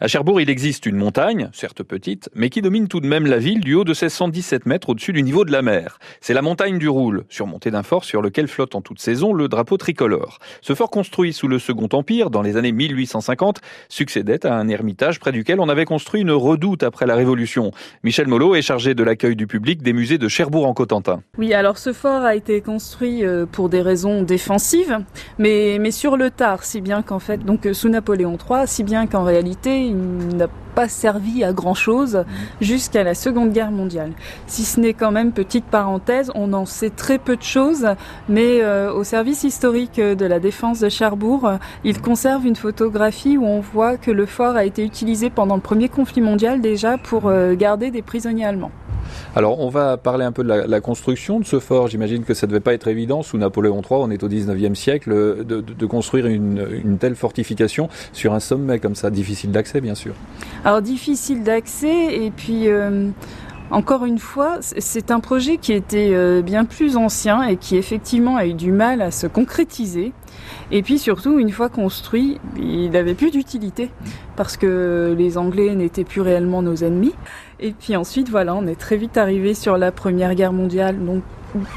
[0.00, 3.38] À Cherbourg, il existe une montagne, certes petite, mais qui domine tout de même la
[3.38, 6.00] ville du haut de ses 117 mètres au-dessus du niveau de la mer.
[6.20, 9.46] C'est la montagne du Roule, surmontée d'un fort sur lequel flotte en toute saison le
[9.46, 10.40] drapeau tricolore.
[10.62, 15.20] Ce fort construit sous le Second Empire, dans les années 1850, succédait à un ermitage
[15.20, 17.70] près duquel on avait construit une redoute après la Révolution.
[18.02, 21.22] Michel Molot est chargé de l'accueil du public des musées de Cherbourg en Cotentin.
[21.38, 24.98] Oui, alors ce fort a été construit euh, pour des raisons défensives,
[25.38, 29.06] mais, sur le tard, si bien qu'en fait, donc euh, sous Napoléon III, si bien
[29.06, 32.24] qu'en réalité, il n'a pas servi à grand chose
[32.60, 34.12] jusqu'à la Seconde Guerre mondiale.
[34.46, 37.86] Si ce n'est quand même, petite parenthèse, on en sait très peu de choses,
[38.28, 43.36] mais euh, au service historique de la défense de Cherbourg, euh, il conserve une photographie
[43.36, 46.98] où on voit que le fort a été utilisé pendant le premier conflit mondial déjà
[46.98, 48.72] pour euh, garder des prisonniers allemands.
[49.36, 51.88] Alors, on va parler un peu de la, construction de ce fort.
[51.88, 54.74] J'imagine que ça ne devait pas être évident sous Napoléon III, on est au 19e
[54.74, 60.14] siècle, de, construire une, telle fortification sur un sommet comme ça, difficile d'accès bien sûr.
[60.64, 62.68] Alors, difficile d'accès, et puis...
[62.68, 63.10] Euh,
[63.70, 68.36] encore une fois, c'est un projet qui était euh, bien plus ancien et qui effectivement
[68.36, 70.12] a eu du mal à se concrétiser.
[70.70, 73.90] Et puis surtout, une fois construit, il n'avait plus d'utilité
[74.36, 77.14] parce que les Anglais n'étaient plus réellement nos ennemis.
[77.60, 81.22] Et puis ensuite, voilà, on est très vite arrivé sur la Première Guerre mondiale, donc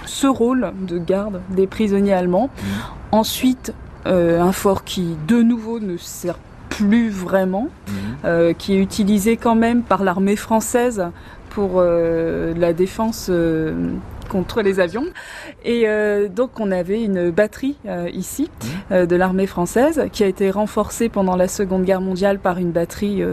[0.05, 2.49] ce rôle de garde des prisonniers allemands.
[2.49, 2.65] Mmh.
[3.11, 3.73] Ensuite,
[4.07, 6.39] euh, un fort qui de nouveau ne sert
[6.77, 7.91] plus vraiment, mmh.
[8.25, 11.07] euh, qui est utilisé quand même par l'armée française
[11.49, 13.31] pour euh, la défense
[14.27, 15.05] contre les avions.
[15.65, 18.67] Et euh, donc on avait une batterie euh, ici mmh.
[18.91, 22.71] euh, de l'armée française qui a été renforcée pendant la Seconde Guerre mondiale par une
[22.71, 23.23] batterie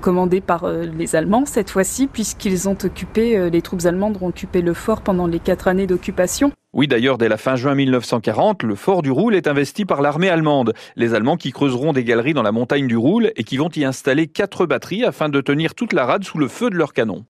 [0.00, 4.74] commandée par les Allemands cette fois-ci puisqu'ils ont occupé, les troupes allemandes ont occupé le
[4.74, 6.52] fort pendant les quatre années d'occupation.
[6.74, 10.30] Oui, d'ailleurs, dès la fin juin 1940, le fort du Roule est investi par l'armée
[10.30, 10.72] allemande.
[10.96, 13.84] Les Allemands qui creuseront des galeries dans la montagne du Roule et qui vont y
[13.84, 17.20] installer quatre batteries afin de tenir toute la rade sous le feu de leurs canons.